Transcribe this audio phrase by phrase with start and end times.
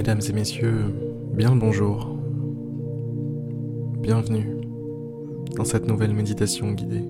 [0.00, 0.94] Mesdames et messieurs,
[1.34, 2.16] bien le bonjour.
[3.98, 4.56] Bienvenue
[5.58, 7.04] dans cette nouvelle méditation guidée.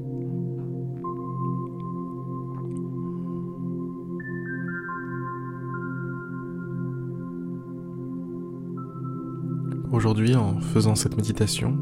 [9.92, 11.78] Aujourd'hui, en faisant cette méditation,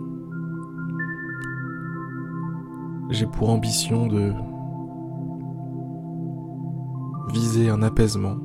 [3.09, 4.35] j'ai pour ambition de
[7.33, 8.37] viser un apaisement,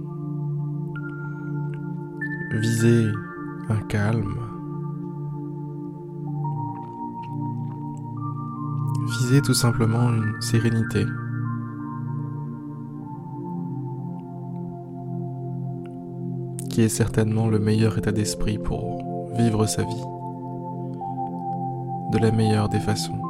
[2.53, 3.07] viser
[3.69, 4.35] un calme,
[9.19, 11.05] viser tout simplement une sérénité.
[16.69, 20.03] qui est certainement le meilleur état d'esprit pour vivre sa vie
[22.11, 23.21] de la meilleure des façons.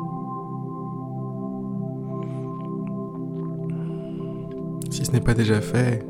[4.90, 6.08] Si ce n'est pas déjà fait,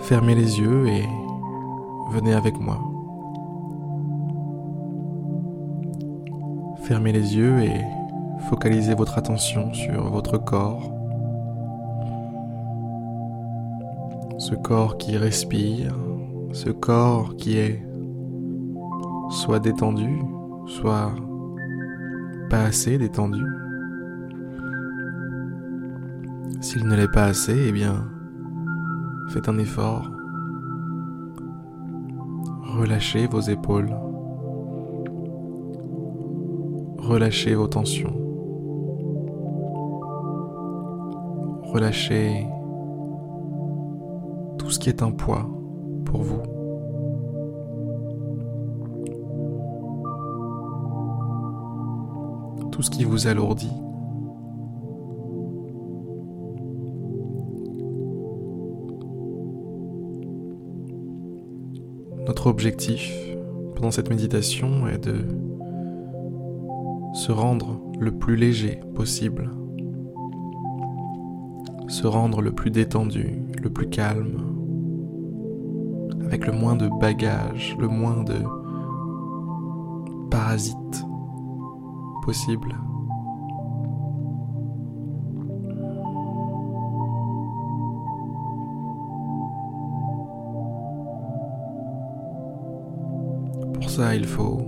[0.00, 1.04] fermez les yeux et
[2.10, 2.78] venez avec moi.
[6.84, 7.80] Fermez les yeux et
[8.48, 10.92] focalisez votre attention sur votre corps.
[14.38, 15.96] Ce corps qui respire,
[16.52, 17.82] ce corps qui est
[19.30, 20.22] soit détendu,
[20.66, 21.12] soit
[22.48, 23.44] pas assez détendu.
[26.60, 28.04] S'il ne l'est pas assez, eh bien,
[29.30, 30.15] faites un effort.
[32.78, 33.96] Relâchez vos épaules.
[36.98, 38.12] Relâchez vos tensions.
[41.72, 42.46] Relâchez
[44.58, 45.48] tout ce qui est un poids
[46.04, 46.42] pour vous.
[52.72, 53.85] Tout ce qui vous alourdit.
[62.46, 63.12] Notre objectif
[63.74, 65.16] pendant cette méditation est de
[67.12, 69.50] se rendre le plus léger possible,
[71.88, 74.44] se rendre le plus détendu, le plus calme,
[76.24, 78.38] avec le moins de bagages, le moins de
[80.30, 81.04] parasites
[82.22, 82.76] possible.
[93.76, 94.58] Pour ça, il faut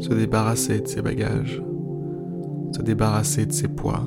[0.00, 1.62] se débarrasser de ses bagages,
[2.74, 4.02] se débarrasser de ses poids.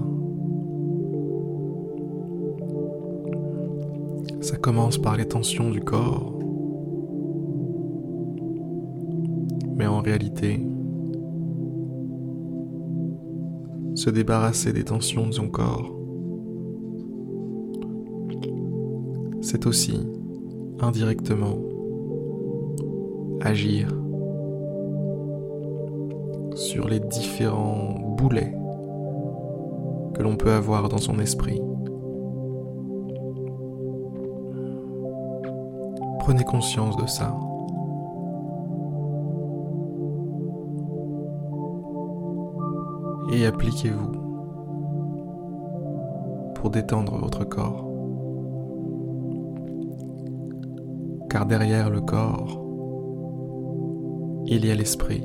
[4.40, 6.40] Ça commence par les tensions du corps,
[9.76, 10.66] mais en réalité,
[13.96, 15.96] se débarrasser des tensions de son corps,
[19.42, 20.00] c'est aussi
[20.80, 21.58] indirectement
[23.44, 23.88] agir
[26.56, 28.56] sur les différents boulets
[30.14, 31.62] que l'on peut avoir dans son esprit.
[36.20, 37.36] Prenez conscience de ça.
[43.34, 44.12] Et appliquez-vous
[46.56, 47.88] pour détendre votre corps.
[51.30, 52.62] Car derrière le corps,
[54.48, 55.24] il y a l'esprit.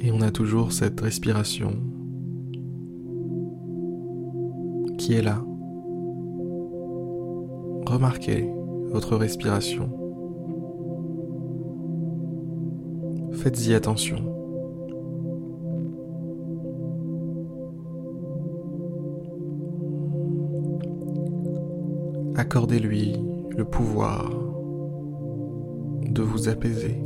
[0.00, 1.72] Et on a toujours cette respiration
[4.96, 5.47] qui est là.
[7.88, 8.46] Remarquez
[8.90, 9.88] votre respiration.
[13.32, 14.18] Faites-y attention.
[22.36, 23.16] Accordez-lui
[23.56, 24.32] le pouvoir
[26.04, 27.02] de vous apaiser.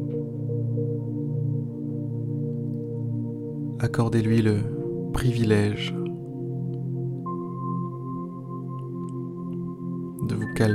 [3.78, 4.56] Accordez-lui le
[5.12, 5.94] privilège
[10.62, 10.68] Nous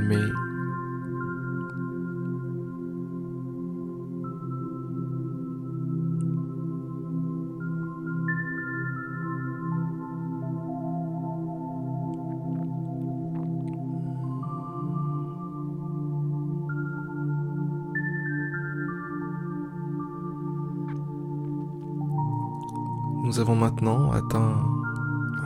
[23.39, 24.65] avons maintenant atteint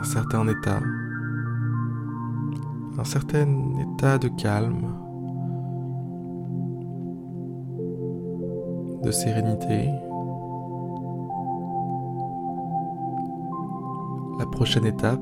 [0.00, 0.80] un certain état
[2.98, 3.46] un certain
[3.78, 4.94] état de calme,
[9.02, 9.90] de sérénité.
[14.38, 15.20] La prochaine étape,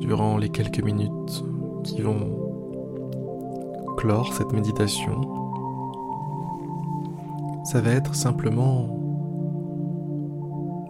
[0.00, 1.44] durant les quelques minutes
[1.84, 2.28] qui vont
[3.96, 5.20] clore cette méditation,
[7.64, 8.88] ça va être simplement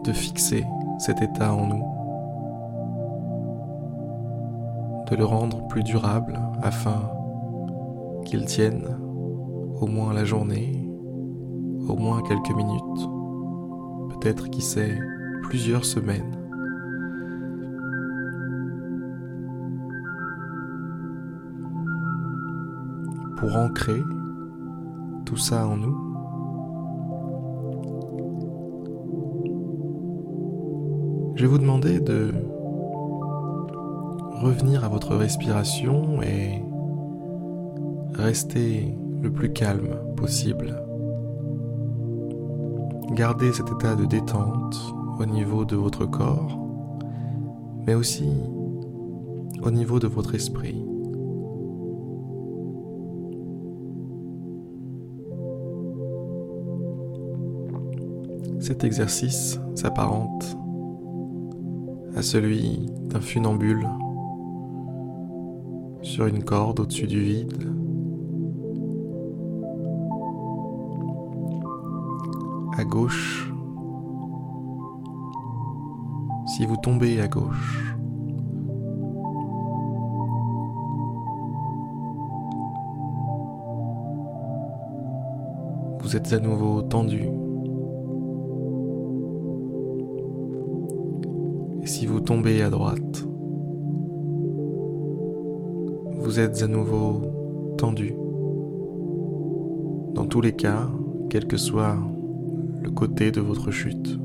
[0.04, 0.64] de fixer
[0.98, 1.95] cet état en nous,
[5.10, 7.10] de le rendre plus durable afin
[8.24, 8.98] qu'il tienne
[9.80, 10.88] au moins la journée,
[11.88, 13.08] au moins quelques minutes,
[14.10, 14.98] peut-être qui sait
[15.42, 16.32] plusieurs semaines.
[23.36, 24.02] Pour ancrer
[25.24, 25.96] tout ça en nous,
[31.36, 32.32] je vais vous demander de
[34.40, 36.62] revenir à votre respiration et
[38.14, 40.82] rester le plus calme possible.
[43.12, 44.76] Gardez cet état de détente
[45.18, 46.58] au niveau de votre corps,
[47.86, 48.28] mais aussi
[49.62, 50.84] au niveau de votre esprit.
[58.60, 60.56] Cet exercice s'apparente
[62.16, 63.86] à celui d'un funambule
[66.02, 67.72] sur une corde au-dessus du vide.
[72.78, 73.50] À gauche,
[76.46, 77.94] si vous tombez à gauche,
[86.00, 87.28] vous êtes à nouveau tendu
[91.86, 93.24] si vous tombez à droite,
[96.26, 97.22] vous êtes à nouveau
[97.78, 98.12] tendu.
[100.12, 100.90] Dans tous les cas,
[101.30, 101.96] quel que soit
[102.82, 104.18] le côté de votre chute,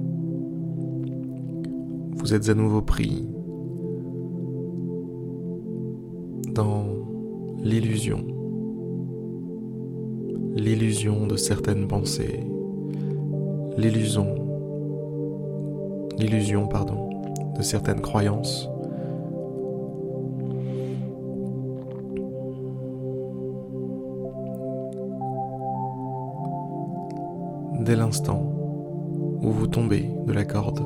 [2.16, 3.30] vous êtes à nouveau pris
[6.48, 6.86] dans
[7.60, 8.26] l'illusion,
[10.56, 12.40] l'illusion de certaines pensées,
[13.78, 14.26] l'illusion,
[16.18, 17.12] l'illusion, pardon,
[17.56, 18.71] de certaines croyances.
[27.92, 28.42] Dès l'instant
[29.44, 30.80] où vous tombez de la corde,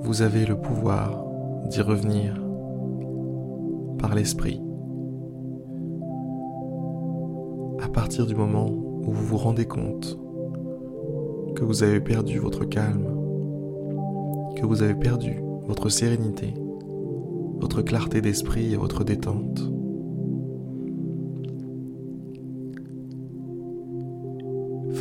[0.00, 1.22] vous avez le pouvoir
[1.68, 2.42] d'y revenir
[3.98, 4.62] par l'esprit.
[7.82, 10.18] À partir du moment où vous vous rendez compte
[11.54, 13.04] que vous avez perdu votre calme,
[14.56, 16.54] que vous avez perdu votre sérénité,
[17.60, 19.60] votre clarté d'esprit et votre détente.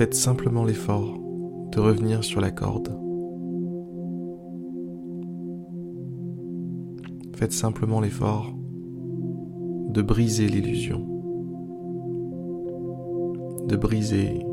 [0.02, 1.16] Faites simplement l'effort
[1.72, 3.00] de revenir sur la corde.
[7.36, 8.52] Faites simplement l'effort
[9.90, 11.06] de briser l'illusion,
[13.68, 14.44] de briser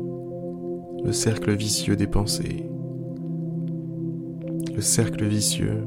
[1.03, 2.69] le cercle vicieux des pensées,
[4.75, 5.83] le cercle vicieux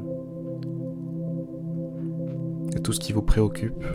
[2.73, 3.85] de tout ce qui vous préoccupe,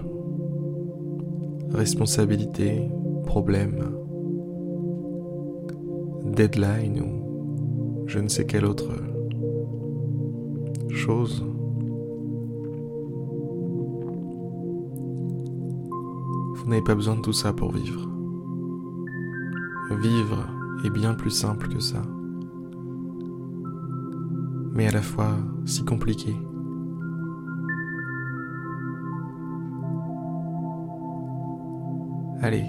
[1.73, 2.91] responsabilité,
[3.27, 4.08] problème,
[6.39, 8.93] deadline ou je ne sais quelle autre
[10.89, 11.45] chose.
[16.55, 18.09] Vous n'avez pas besoin de tout ça pour vivre.
[20.01, 20.49] Vivre
[20.85, 22.03] est bien plus simple que ça,
[24.75, 26.37] mais à la fois si compliqué.
[32.43, 32.65] Allez,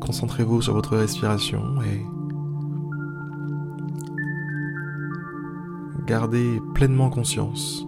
[0.00, 2.19] concentrez-vous sur votre respiration et
[6.10, 7.86] gardez pleinement conscience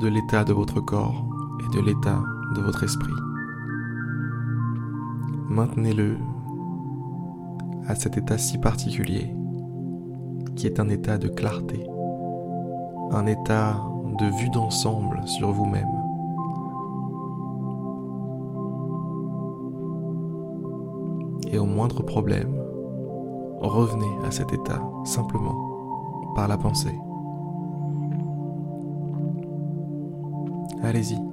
[0.00, 1.26] de l'état de votre corps
[1.60, 2.22] et de l'état
[2.56, 3.12] de votre esprit.
[5.50, 6.16] Maintenez-le
[7.86, 9.34] à cet état si particulier,
[10.56, 11.86] qui est un état de clarté,
[13.12, 13.76] un état
[14.18, 15.84] de vue d'ensemble sur vous-même.
[21.52, 22.58] Et au moindre problème,
[23.60, 26.98] revenez à cet état simplement par la pensée.
[30.88, 31.27] Allez-y.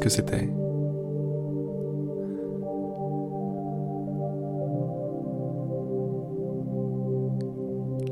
[0.00, 0.48] Que c'était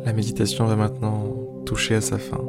[0.05, 1.25] La méditation va maintenant
[1.65, 2.41] toucher à sa fin.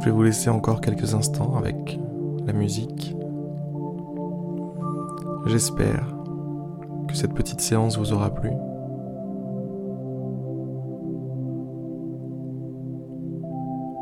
[0.00, 1.98] Je vais vous laisser encore quelques instants avec
[2.46, 3.16] la musique.
[5.46, 6.14] J'espère
[7.08, 8.50] que cette petite séance vous aura plu.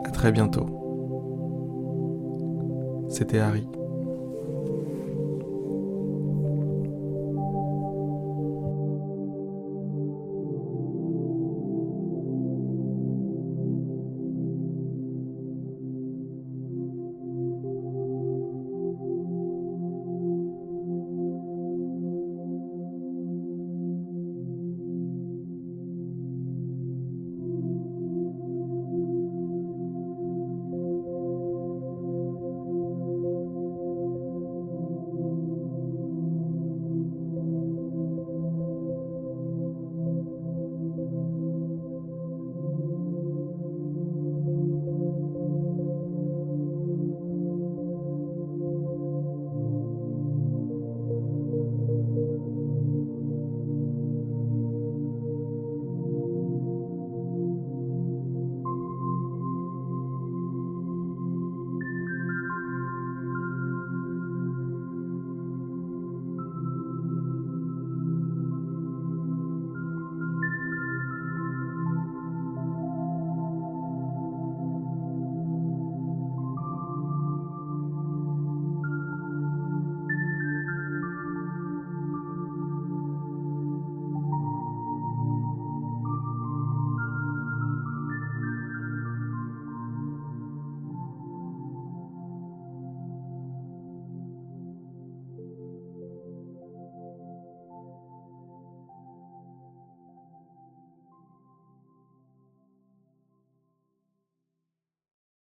[0.05, 0.82] À très bientôt.
[3.13, 3.82] C'était Harry.